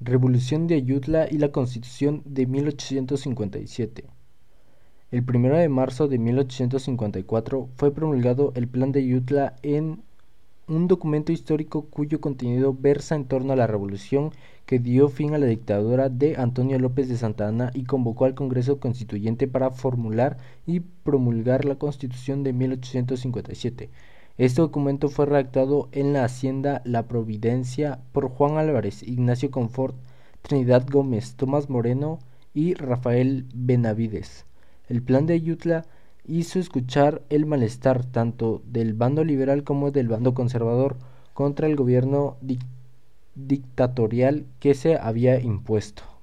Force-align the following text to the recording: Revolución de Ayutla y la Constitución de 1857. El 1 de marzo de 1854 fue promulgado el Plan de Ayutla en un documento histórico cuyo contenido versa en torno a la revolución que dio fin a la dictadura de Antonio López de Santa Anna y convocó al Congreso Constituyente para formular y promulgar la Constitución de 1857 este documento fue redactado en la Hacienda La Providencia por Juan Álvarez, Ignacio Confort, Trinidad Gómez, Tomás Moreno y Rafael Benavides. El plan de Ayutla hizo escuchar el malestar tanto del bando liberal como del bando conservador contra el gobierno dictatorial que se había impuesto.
Revolución 0.00 0.66
de 0.66 0.74
Ayutla 0.74 1.26
y 1.30 1.38
la 1.38 1.52
Constitución 1.52 2.20
de 2.26 2.46
1857. 2.46 4.04
El 5.10 5.24
1 5.26 5.56
de 5.56 5.70
marzo 5.70 6.06
de 6.06 6.18
1854 6.18 7.70
fue 7.76 7.94
promulgado 7.94 8.52
el 8.56 8.68
Plan 8.68 8.92
de 8.92 9.00
Ayutla 9.00 9.54
en 9.62 10.02
un 10.68 10.86
documento 10.86 11.32
histórico 11.32 11.86
cuyo 11.86 12.20
contenido 12.20 12.76
versa 12.78 13.14
en 13.14 13.24
torno 13.24 13.54
a 13.54 13.56
la 13.56 13.66
revolución 13.66 14.32
que 14.66 14.78
dio 14.78 15.08
fin 15.08 15.32
a 15.32 15.38
la 15.38 15.46
dictadura 15.46 16.10
de 16.10 16.36
Antonio 16.36 16.78
López 16.78 17.08
de 17.08 17.16
Santa 17.16 17.48
Anna 17.48 17.70
y 17.72 17.84
convocó 17.84 18.26
al 18.26 18.34
Congreso 18.34 18.78
Constituyente 18.78 19.48
para 19.48 19.70
formular 19.70 20.36
y 20.66 20.80
promulgar 20.80 21.64
la 21.64 21.76
Constitución 21.76 22.42
de 22.42 22.52
1857 22.52 23.88
este 24.38 24.60
documento 24.60 25.08
fue 25.08 25.24
redactado 25.24 25.88
en 25.92 26.12
la 26.12 26.24
Hacienda 26.24 26.82
La 26.84 27.08
Providencia 27.08 28.00
por 28.12 28.28
Juan 28.28 28.58
Álvarez, 28.58 29.02
Ignacio 29.02 29.50
Confort, 29.50 29.96
Trinidad 30.42 30.86
Gómez, 30.90 31.36
Tomás 31.36 31.70
Moreno 31.70 32.18
y 32.52 32.74
Rafael 32.74 33.46
Benavides. 33.54 34.44
El 34.88 35.02
plan 35.02 35.24
de 35.24 35.34
Ayutla 35.34 35.86
hizo 36.24 36.58
escuchar 36.58 37.22
el 37.30 37.46
malestar 37.46 38.04
tanto 38.04 38.62
del 38.66 38.92
bando 38.92 39.24
liberal 39.24 39.64
como 39.64 39.90
del 39.90 40.08
bando 40.08 40.34
conservador 40.34 40.96
contra 41.32 41.66
el 41.66 41.76
gobierno 41.76 42.36
dictatorial 43.34 44.46
que 44.60 44.74
se 44.74 44.96
había 44.96 45.40
impuesto. 45.40 46.15